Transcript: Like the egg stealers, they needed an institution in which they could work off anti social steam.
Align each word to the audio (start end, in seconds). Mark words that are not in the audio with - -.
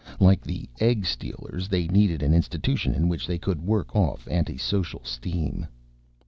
Like 0.19 0.41
the 0.41 0.67
egg 0.79 1.05
stealers, 1.05 1.67
they 1.67 1.87
needed 1.87 2.23
an 2.23 2.33
institution 2.33 2.95
in 2.95 3.07
which 3.07 3.27
they 3.27 3.37
could 3.37 3.61
work 3.61 3.95
off 3.95 4.27
anti 4.31 4.57
social 4.57 5.03
steam. 5.03 5.67